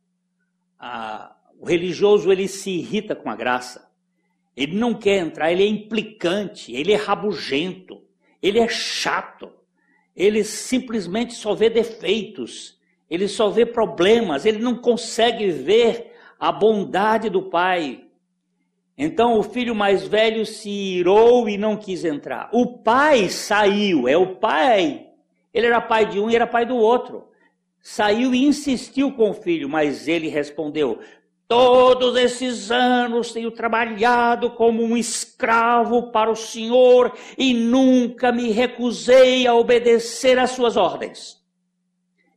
[0.79, 3.91] Ah, o religioso ele se irrita com a graça.
[4.55, 8.03] Ele não quer entrar, ele é implicante, ele é rabugento,
[8.43, 9.51] ele é chato.
[10.15, 12.79] Ele simplesmente só vê defeitos,
[13.09, 18.09] ele só vê problemas, ele não consegue ver a bondade do pai.
[18.97, 22.51] Então o filho mais velho se irou e não quis entrar.
[22.53, 25.07] O pai saiu, é o pai.
[25.53, 27.29] Ele era pai de um e era pai do outro.
[27.81, 31.01] Saiu e insistiu com o filho, mas ele respondeu:
[31.49, 39.47] Todos esses anos tenho trabalhado como um escravo para o Senhor e nunca me recusei
[39.47, 41.43] a obedecer às suas ordens.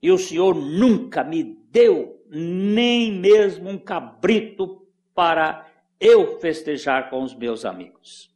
[0.02, 5.66] E o Senhor nunca me deu nem mesmo um cabrito para
[6.00, 8.34] eu festejar com os meus amigos.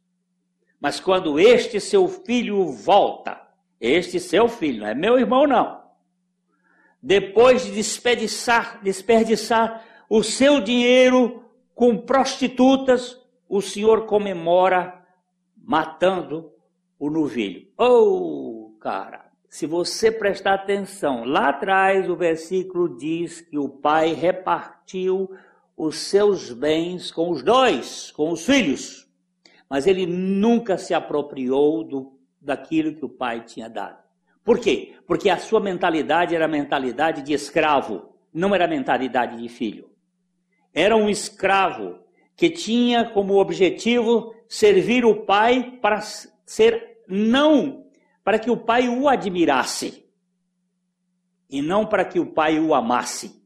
[0.80, 3.40] Mas quando este seu filho volta,
[3.80, 5.80] este seu filho, não é meu irmão não,
[7.02, 11.44] depois de desperdiçar, desperdiçar o seu dinheiro
[11.74, 13.18] com prostitutas,
[13.48, 15.02] o Senhor comemora
[15.56, 16.52] matando
[16.98, 17.66] o novilho.
[17.78, 25.30] Oh, cara, se você prestar atenção, lá atrás o versículo diz que o pai repartiu
[25.80, 29.08] os seus bens com os dois, com os filhos.
[29.68, 33.98] Mas ele nunca se apropriou do, daquilo que o pai tinha dado.
[34.44, 34.94] Por quê?
[35.06, 39.88] Porque a sua mentalidade era a mentalidade de escravo, não era a mentalidade de filho.
[40.74, 41.98] Era um escravo
[42.36, 47.86] que tinha como objetivo servir o pai para ser não
[48.22, 50.06] para que o pai o admirasse
[51.48, 53.39] e não para que o pai o amasse.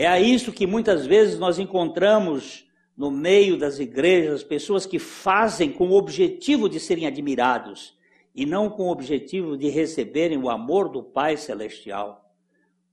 [0.00, 2.64] É a isso que muitas vezes nós encontramos
[2.96, 7.98] no meio das igrejas pessoas que fazem com o objetivo de serem admirados
[8.32, 12.32] e não com o objetivo de receberem o amor do Pai Celestial.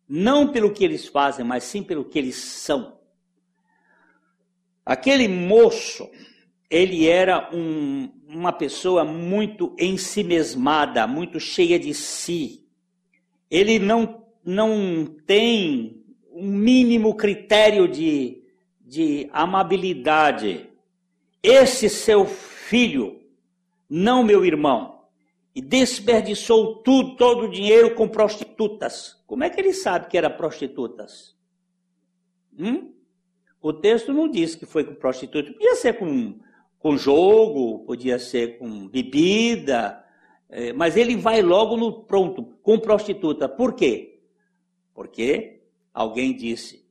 [0.09, 2.97] Não pelo que eles fazem, mas sim pelo que eles são.
[4.83, 6.09] Aquele moço,
[6.71, 12.65] ele era um, uma pessoa muito ensimesmada, muito cheia de si.
[13.47, 15.94] Ele não, não tem
[16.35, 18.43] um mínimo critério de,
[18.81, 20.69] de amabilidade.
[21.41, 23.21] Esse seu filho,
[23.89, 25.05] não meu irmão,
[25.55, 29.23] e desperdiçou tudo, todo o dinheiro com prostitutas.
[29.25, 31.33] Como é que ele sabe que era prostitutas?
[32.59, 32.91] Hum?
[33.61, 35.53] O texto não diz que foi com prostituta.
[35.53, 36.37] Podia ser com,
[36.77, 40.03] com jogo, podia ser com bebida,
[40.49, 43.47] é, mas ele vai logo no pronto, com prostituta.
[43.47, 44.19] Por quê?
[44.93, 45.54] Porque
[45.95, 46.85] Alguém disse,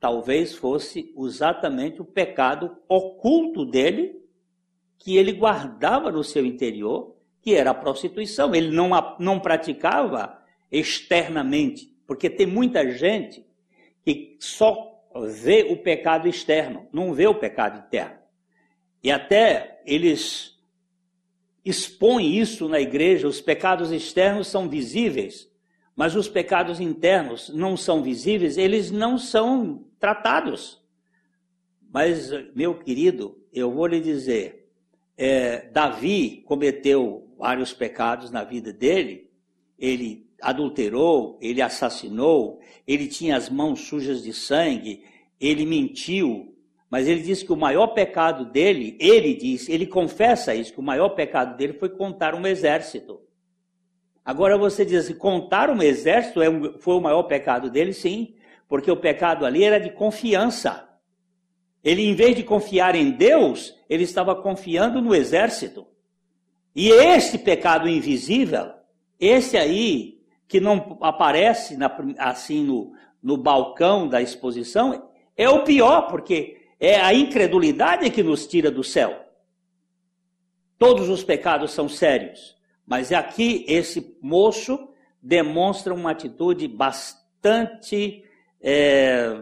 [0.00, 4.20] talvez fosse exatamente o pecado oculto dele,
[4.98, 8.52] que ele guardava no seu interior, que era a prostituição.
[8.52, 10.42] Ele não, não praticava
[10.72, 13.46] externamente, porque tem muita gente
[14.04, 18.18] que só vê o pecado externo, não vê o pecado interno.
[19.04, 20.58] E até eles
[21.64, 25.49] expõem isso na igreja, os pecados externos são visíveis,
[25.96, 30.80] mas os pecados internos não são visíveis, eles não são tratados.
[31.92, 34.68] Mas, meu querido, eu vou lhe dizer,
[35.16, 39.28] é, Davi cometeu vários pecados na vida dele,
[39.78, 45.04] ele adulterou, ele assassinou, ele tinha as mãos sujas de sangue,
[45.40, 46.54] ele mentiu,
[46.88, 50.82] mas ele disse que o maior pecado dele, ele diz, ele confessa isso, que o
[50.82, 53.20] maior pecado dele foi contar um exército.
[54.24, 56.48] Agora você diz assim, contar um exército é
[56.78, 57.92] foi o maior pecado dele?
[57.92, 58.34] Sim,
[58.68, 60.88] porque o pecado ali era de confiança.
[61.82, 65.86] Ele, em vez de confiar em Deus, ele estava confiando no exército.
[66.74, 68.70] E este pecado invisível,
[69.18, 72.92] esse aí, que não aparece na, assim no,
[73.22, 78.84] no balcão da exposição, é o pior, porque é a incredulidade que nos tira do
[78.84, 79.26] céu.
[80.78, 82.56] todos os pecados são sérios,
[82.90, 84.88] mas aqui esse moço
[85.22, 88.24] demonstra uma atitude bastante.
[88.60, 89.32] É,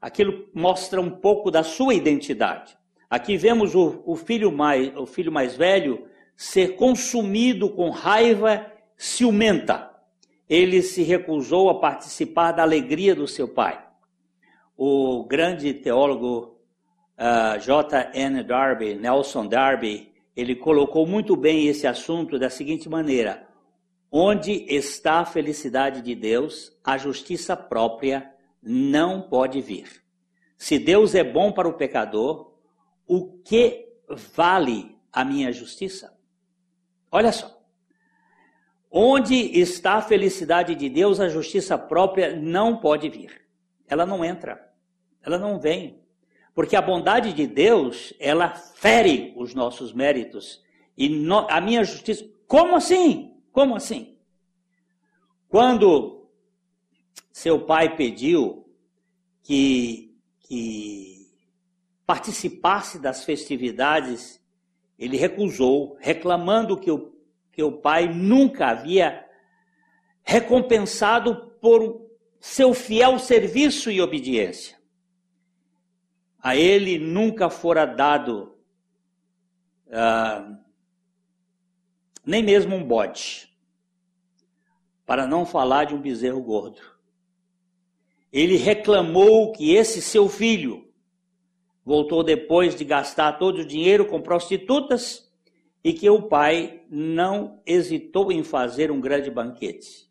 [0.00, 2.78] aquilo mostra um pouco da sua identidade.
[3.10, 6.06] Aqui vemos o, o, filho mais, o filho mais velho
[6.36, 8.64] ser consumido com raiva
[8.96, 9.90] ciumenta.
[10.48, 13.84] Ele se recusou a participar da alegria do seu pai.
[14.76, 16.56] O grande teólogo
[17.18, 18.44] uh, J.N.
[18.44, 23.48] Darby, Nelson Darby, ele colocou muito bem esse assunto da seguinte maneira:
[24.12, 28.30] onde está a felicidade de Deus, a justiça própria
[28.62, 30.04] não pode vir.
[30.58, 32.52] Se Deus é bom para o pecador,
[33.06, 33.88] o que
[34.34, 36.14] vale a minha justiça?
[37.10, 37.56] Olha só.
[38.90, 43.42] Onde está a felicidade de Deus, a justiça própria não pode vir.
[43.86, 44.72] Ela não entra.
[45.22, 46.00] Ela não vem.
[46.56, 50.64] Porque a bondade de Deus, ela fere os nossos méritos.
[50.96, 52.26] E no, a minha justiça.
[52.46, 53.36] Como assim?
[53.52, 54.16] Como assim?
[55.50, 56.30] Quando
[57.30, 58.66] seu pai pediu
[59.42, 61.30] que, que
[62.06, 64.42] participasse das festividades,
[64.98, 67.12] ele recusou, reclamando que o,
[67.52, 69.26] que o pai nunca havia
[70.22, 72.00] recompensado por
[72.40, 74.75] seu fiel serviço e obediência
[76.46, 78.56] a ele nunca fora dado
[79.88, 80.56] uh,
[82.24, 83.52] nem mesmo um bode,
[85.04, 86.80] para não falar de um bezerro gordo.
[88.32, 90.88] Ele reclamou que esse seu filho
[91.84, 95.28] voltou depois de gastar todo o dinheiro com prostitutas
[95.82, 100.08] e que o pai não hesitou em fazer um grande banquete.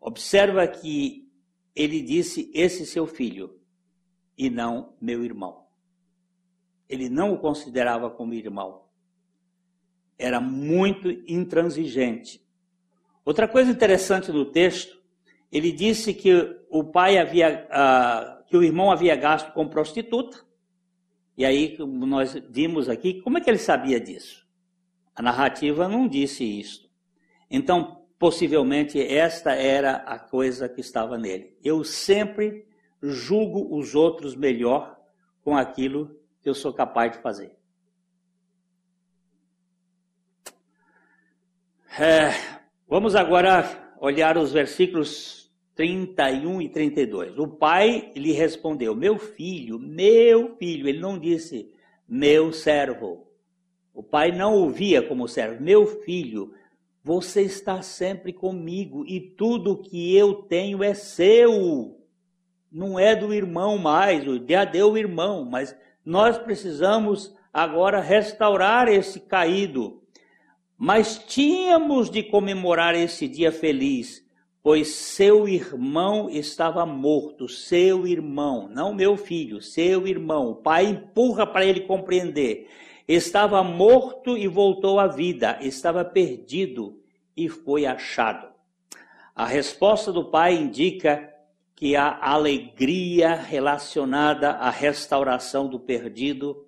[0.00, 1.30] Observa que
[1.72, 3.55] ele disse: Esse seu filho
[4.36, 5.64] e não meu irmão.
[6.88, 8.82] Ele não o considerava como irmão.
[10.18, 12.44] Era muito intransigente.
[13.24, 14.96] Outra coisa interessante no texto,
[15.50, 16.32] ele disse que
[16.70, 20.44] o pai havia, uh, que o irmão havia gasto com prostituta.
[21.36, 24.46] E aí, como nós vimos aqui, como é que ele sabia disso?
[25.14, 26.90] A narrativa não disse isso.
[27.50, 31.56] Então, possivelmente, esta era a coisa que estava nele.
[31.62, 32.66] Eu sempre
[33.10, 34.96] julgo os outros melhor
[35.42, 37.56] com aquilo que eu sou capaz de fazer.
[41.98, 47.38] É, vamos agora olhar os versículos 31 e 32.
[47.38, 50.88] O pai lhe respondeu: Meu filho, meu filho.
[50.88, 51.72] Ele não disse
[52.08, 53.26] meu servo.
[53.94, 55.62] O pai não ouvia como servo.
[55.62, 56.52] Meu filho,
[57.02, 61.95] você está sempre comigo e tudo que eu tenho é seu
[62.76, 65.74] não é do irmão mais, já deu o irmão, mas
[66.04, 70.02] nós precisamos agora restaurar esse caído.
[70.76, 74.22] Mas tínhamos de comemorar esse dia feliz,
[74.62, 80.50] pois seu irmão estava morto, seu irmão, não meu filho, seu irmão.
[80.50, 82.68] O pai empurra para ele compreender.
[83.08, 87.00] Estava morto e voltou à vida, estava perdido
[87.34, 88.48] e foi achado.
[89.34, 91.35] A resposta do pai indica
[91.76, 96.66] que há alegria relacionada à restauração do perdido,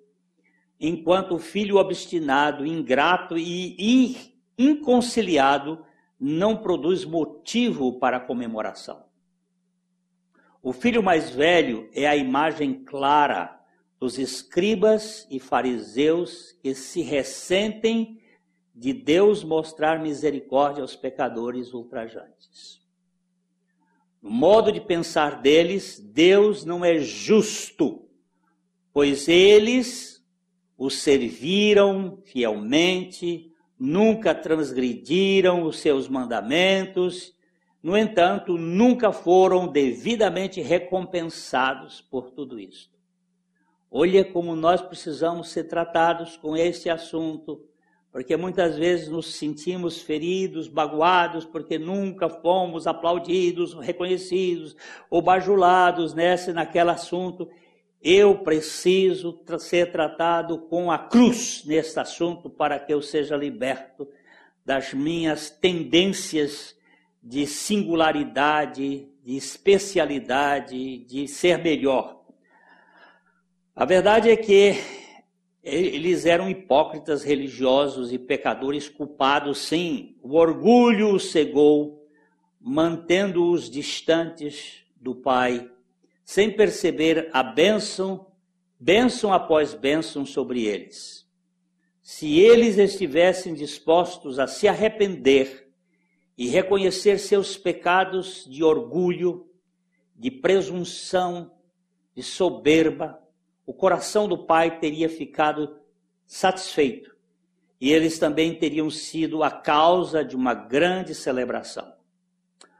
[0.79, 5.83] enquanto o filho obstinado, ingrato e inconciliado
[6.19, 9.03] não produz motivo para a comemoração.
[10.61, 13.59] O filho mais velho é a imagem clara
[13.99, 18.21] dos escribas e fariseus que se ressentem
[18.75, 22.79] de Deus mostrar misericórdia aos pecadores ultrajantes.
[24.21, 28.05] No modo de pensar deles, Deus não é justo,
[28.91, 30.23] pois eles
[30.77, 37.33] o serviram fielmente, nunca transgrediram os seus mandamentos,
[37.81, 42.91] no entanto, nunca foram devidamente recompensados por tudo isso.
[43.89, 47.68] Olha como nós precisamos ser tratados com este assunto
[48.11, 54.75] porque muitas vezes nos sentimos feridos, baguados, porque nunca fomos aplaudidos, reconhecidos
[55.09, 57.47] ou bajulados nesse naquele assunto.
[58.01, 64.07] Eu preciso ser tratado com a cruz nesse assunto para que eu seja liberto
[64.65, 66.75] das minhas tendências
[67.21, 72.23] de singularidade, de especialidade, de ser melhor.
[73.75, 74.75] A verdade é que
[75.73, 80.15] eles eram hipócritas religiosos e pecadores culpados, sim.
[80.21, 82.07] O orgulho os cegou,
[82.59, 85.69] mantendo-os distantes do Pai,
[86.23, 88.27] sem perceber a bênção,
[88.79, 91.27] bênção após bênção sobre eles.
[92.09, 95.71] se eles estivessem dispostos a se arrepender
[96.35, 99.47] e reconhecer seus pecados de orgulho,
[100.15, 101.51] de presunção,
[102.15, 103.21] de soberba,
[103.69, 105.79] o coração do pai teria ficado
[106.25, 107.15] satisfeito
[107.79, 111.93] e eles também teriam sido a causa de uma grande celebração.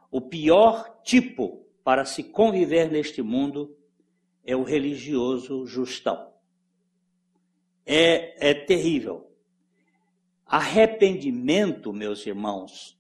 [0.10, 3.78] O pior tipo para se conviver neste mundo
[4.44, 6.34] é o religioso justão.
[7.86, 9.32] É, é terrível.
[10.44, 13.00] Arrependimento, meus irmãos,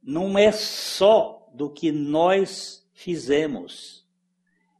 [0.00, 4.07] não é só do que nós fizemos,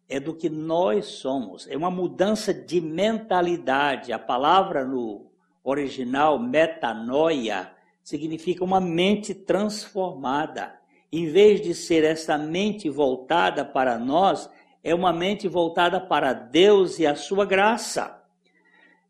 [0.08, 1.66] é do que nós somos.
[1.68, 4.12] É uma mudança de mentalidade.
[4.12, 5.26] A palavra no
[5.62, 7.70] original, metanoia,
[8.02, 10.74] significa uma mente transformada.
[11.12, 14.48] Em vez de ser essa mente voltada para nós,
[14.82, 18.22] é uma mente voltada para Deus e a sua graça.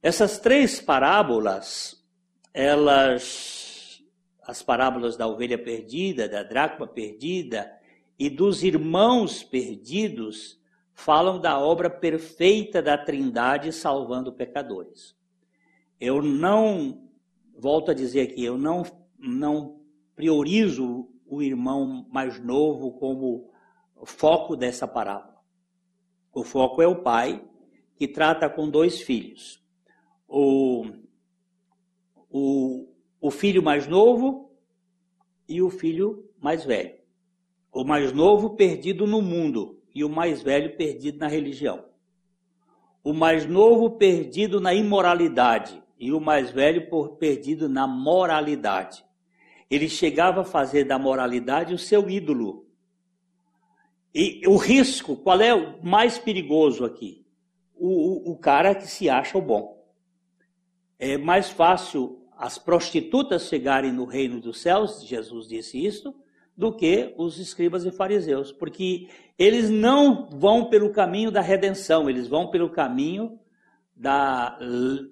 [0.02, 2.04] Essas três parábolas,
[2.52, 4.02] elas,
[4.42, 7.72] as parábolas da ovelha perdida, da dracma perdida
[8.18, 10.58] e dos irmãos perdidos,
[10.98, 15.16] falam da obra perfeita da Trindade salvando pecadores.
[16.00, 17.08] Eu não,
[17.56, 18.82] volto a dizer aqui, eu não,
[19.16, 19.80] não
[20.16, 23.48] priorizo o irmão mais novo como
[24.04, 25.40] foco dessa parábola.
[26.32, 27.48] O foco é o pai
[27.94, 29.64] que trata com dois filhos.
[30.26, 30.84] O,
[32.28, 34.52] o, o filho mais novo
[35.48, 36.98] e o filho mais velho.
[37.72, 41.84] O mais novo perdido no mundo e o mais velho perdido na religião.
[43.02, 49.04] O mais novo perdido na imoralidade e o mais velho por perdido na moralidade.
[49.70, 52.66] Ele chegava a fazer da moralidade o seu ídolo.
[54.14, 57.26] E o risco, qual é o mais perigoso aqui?
[57.74, 59.84] O, o, o cara que se acha o bom.
[60.98, 66.14] É mais fácil as prostitutas chegarem no reino dos céus, Jesus disse isso,
[66.58, 69.06] do que os escribas e fariseus, porque
[69.38, 73.38] eles não vão pelo caminho da redenção, eles vão pelo caminho
[73.94, 74.58] da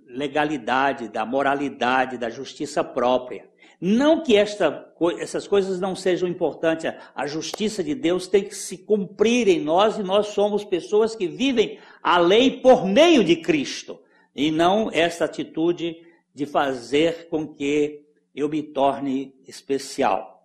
[0.08, 3.48] legalidade, da moralidade, da justiça própria.
[3.80, 8.78] Não que esta, essas coisas não sejam importantes, a justiça de Deus tem que se
[8.78, 14.00] cumprir em nós e nós somos pessoas que vivem a lei por meio de Cristo
[14.34, 15.96] e não essa atitude
[16.34, 20.35] de fazer com que eu me torne especial.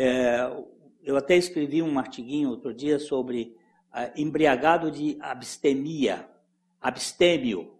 [0.00, 0.48] É,
[1.02, 3.56] eu até escrevi um artiguinho outro dia sobre
[3.92, 6.24] uh, embriagado de abstemia,
[6.80, 7.74] abstêmio,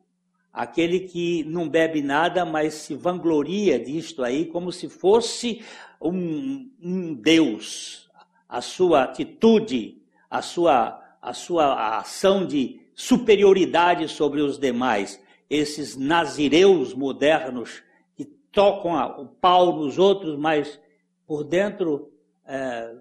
[0.52, 5.62] aquele que não bebe nada, mas se vangloria disto aí, como se fosse
[6.02, 8.10] um, um Deus.
[8.48, 15.22] A sua atitude, a sua, a sua ação de superioridade sobre os demais.
[15.48, 17.80] Esses nazireus modernos
[18.16, 20.80] que tocam o pau nos outros, mas
[21.28, 22.10] por dentro
[22.46, 22.96] é,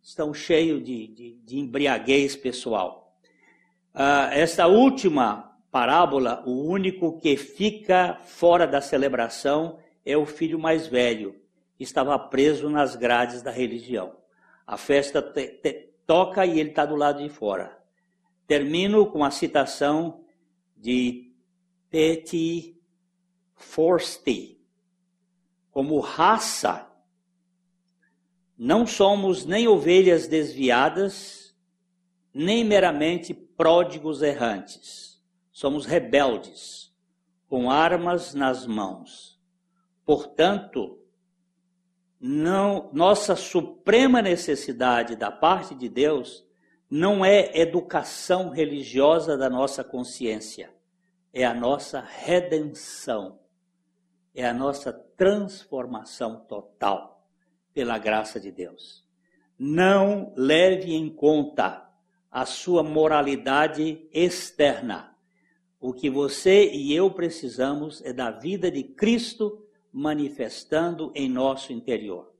[0.00, 3.18] estão cheios de, de, de embriaguez pessoal.
[3.92, 10.86] Ah, esta última parábola, o único que fica fora da celebração é o filho mais
[10.86, 11.34] velho,
[11.76, 14.14] que estava preso nas grades da religião.
[14.64, 17.76] A festa te, te, toca e ele está do lado de fora.
[18.46, 20.24] Termino com a citação
[20.76, 21.32] de
[21.90, 22.80] Petit
[23.56, 24.60] Forsti.
[25.72, 26.93] Como raça,
[28.56, 31.54] não somos nem ovelhas desviadas,
[32.32, 35.04] nem meramente pródigos errantes
[35.54, 36.92] somos rebeldes,
[37.48, 39.40] com armas nas mãos.
[40.04, 40.98] Portanto,
[42.20, 46.44] não, nossa suprema necessidade da parte de Deus
[46.90, 50.74] não é educação religiosa da nossa consciência,
[51.32, 53.38] é a nossa redenção,
[54.34, 57.13] é a nossa transformação total
[57.74, 59.04] pela graça de Deus.
[59.58, 61.90] Não leve em conta
[62.30, 65.14] a sua moralidade externa
[65.86, 72.32] o que você e eu precisamos é da vida de Cristo manifestando em nosso interior.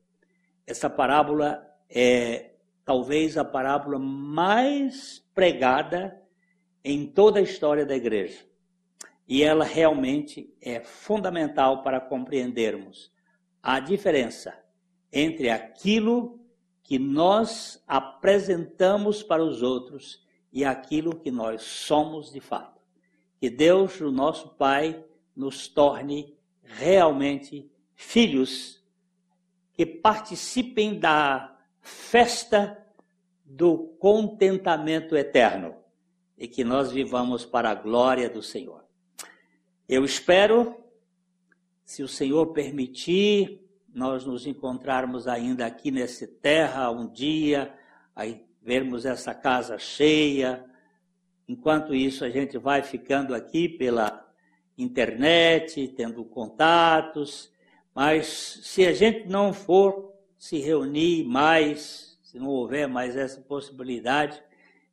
[0.66, 2.53] Essa parábola é
[2.87, 6.18] talvez a parábola mais pregada
[6.82, 8.47] em toda a história da igreja.
[9.28, 13.12] E ela realmente é fundamental para compreendermos
[13.62, 14.59] a diferença
[15.15, 16.41] entre aquilo
[16.83, 22.81] que nós apresentamos para os outros e aquilo que nós somos de fato.
[23.39, 25.05] Que Deus, o nosso Pai,
[25.35, 28.83] nos torne realmente filhos
[29.73, 32.85] que participem da festa
[33.45, 35.77] do contentamento eterno
[36.37, 38.85] e que nós vivamos para a glória do Senhor.
[39.89, 40.77] Eu espero
[41.85, 43.64] se o Senhor permitir,
[43.95, 47.72] nós nos encontrarmos ainda aqui nessa terra um dia,
[48.14, 50.64] aí vermos essa casa cheia.
[51.47, 54.28] Enquanto isso, a gente vai ficando aqui pela
[54.76, 57.53] internet, tendo contatos,
[57.95, 58.26] mas
[58.64, 64.42] se a gente não for se reunir mais, se não houver mais essa possibilidade,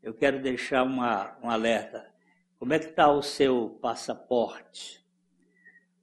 [0.04, 2.06] eu quero deixar uma, um alerta.
[2.60, 5.04] Como é que está o seu passaporte?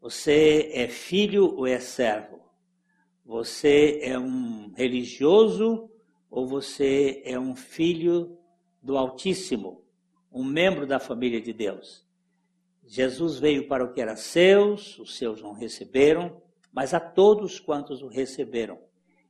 [0.01, 2.38] Você é filho ou é servo?
[3.29, 5.91] Você é um religioso
[6.31, 8.39] ou você é um filho
[8.83, 9.85] do Altíssimo,
[10.33, 12.07] um membro da família de Deus?
[12.87, 16.41] Jesus veio para o que era seus, os seus não receberam,
[16.73, 18.79] mas a todos quantos o receberam,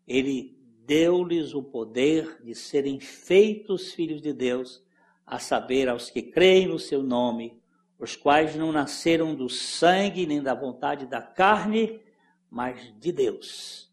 [0.06, 4.80] ele deu-lhes o poder de serem feitos filhos de Deus,
[5.26, 7.60] a saber, aos que creem no seu nome,
[7.98, 12.00] os quais não nasceram do sangue nem da vontade da carne,
[12.48, 13.87] mas de Deus.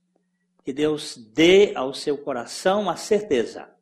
[0.65, 3.73] Que Deus dê ao seu coração a certeza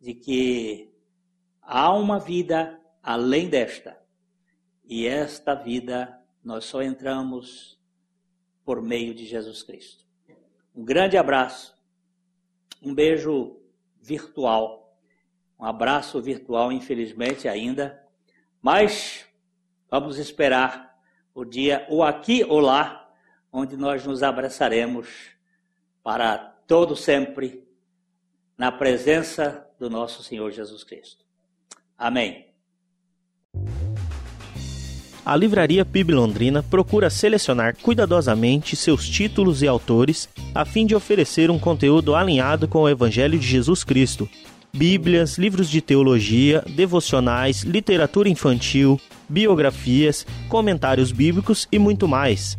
[0.00, 0.94] de que
[1.60, 4.00] há uma vida além desta.
[4.84, 7.80] E esta vida nós só entramos
[8.64, 10.04] por meio de Jesus Cristo.
[10.72, 11.74] Um grande abraço,
[12.80, 13.58] um beijo
[14.00, 14.96] virtual,
[15.58, 18.00] um abraço virtual, infelizmente ainda,
[18.60, 19.26] mas
[19.96, 20.92] Vamos esperar
[21.32, 23.08] o dia, ou aqui ou lá,
[23.52, 25.33] onde nós nos abraçaremos
[26.04, 26.36] para
[26.66, 27.64] todo sempre
[28.56, 31.24] na presença do nosso Senhor Jesus Cristo.
[31.98, 32.44] Amém.
[35.24, 41.50] A Livraria PIB Londrina procura selecionar cuidadosamente seus títulos e autores a fim de oferecer
[41.50, 44.28] um conteúdo alinhado com o Evangelho de Jesus Cristo.
[44.70, 52.58] Bíblias, livros de teologia, devocionais, literatura infantil, biografias, comentários bíblicos e muito mais.